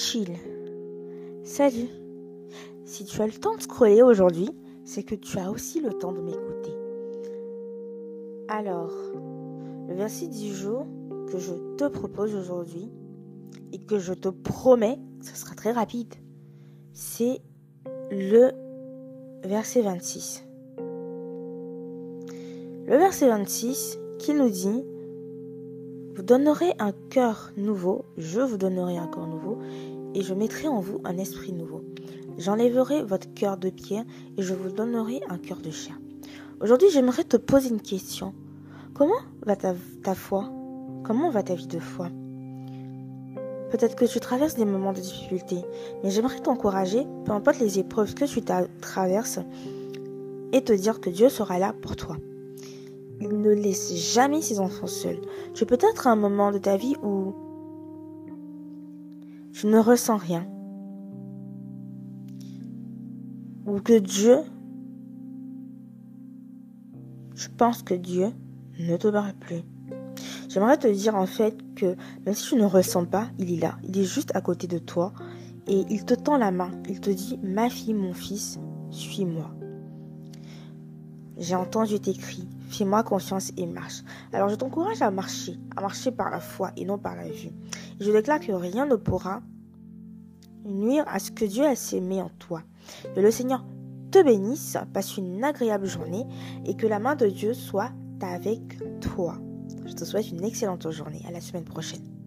[0.00, 0.34] chill.
[1.44, 1.90] Salut.
[2.84, 4.48] Si tu as le temps de scroller aujourd'hui,
[4.84, 6.72] c'est que tu as aussi le temps de m'écouter.
[8.48, 8.92] Alors,
[9.88, 10.86] le verset du jour
[11.30, 12.90] que je te propose aujourd'hui
[13.72, 16.14] et que je te promets, ce sera très rapide,
[16.94, 17.42] c'est
[18.10, 18.52] le
[19.44, 20.44] verset 26.
[22.86, 24.82] Le verset 26 qui nous dit
[26.20, 29.56] vous donnerez un cœur nouveau, je vous donnerai un cœur nouveau,
[30.14, 31.82] et je mettrai en vous un esprit nouveau.
[32.36, 34.04] J'enlèverai votre cœur de pierre
[34.36, 35.98] et je vous donnerai un cœur de chair.
[36.60, 38.34] Aujourd'hui, j'aimerais te poser une question.
[38.92, 40.52] Comment va ta, ta foi?
[41.04, 42.08] Comment va ta vie de foi?
[43.70, 45.56] Peut-être que tu traverses des moments de difficulté,
[46.04, 48.42] mais j'aimerais t'encourager, peu importe les épreuves que tu
[48.82, 49.40] traverses,
[50.52, 52.18] et te dire que Dieu sera là pour toi.
[53.20, 55.20] Il ne laisse jamais ses enfants seuls.
[55.54, 57.34] Tu peux être un moment de ta vie où
[59.52, 60.46] tu ne ressens rien.
[63.66, 64.38] Ou que Dieu,
[67.34, 68.28] je pense que Dieu
[68.78, 69.62] ne te parle plus.
[70.48, 73.76] J'aimerais te dire en fait que même si tu ne ressens pas, il est là.
[73.86, 75.12] Il est juste à côté de toi
[75.66, 76.70] et il te tend la main.
[76.88, 78.58] Il te dit, ma fille, mon fils,
[78.90, 79.50] suis-moi.
[81.38, 82.48] J'ai entendu tes cris.
[82.70, 84.02] Fais-moi confiance et marche.
[84.32, 87.50] Alors je t'encourage à marcher, à marcher par la foi et non par la vue.
[87.98, 89.42] je déclare que rien ne pourra
[90.64, 92.62] nuire à ce que Dieu a sémé en toi.
[93.14, 93.64] Que le Seigneur
[94.12, 96.26] te bénisse, passe une agréable journée
[96.64, 97.90] et que la main de Dieu soit
[98.22, 99.36] avec toi.
[99.84, 101.22] Je te souhaite une excellente journée.
[101.26, 102.19] À la semaine prochaine.